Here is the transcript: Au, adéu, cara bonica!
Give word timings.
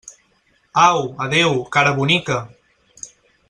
Au, 0.85 1.01
adéu, 1.27 1.53
cara 1.75 1.93
bonica! 2.01 2.39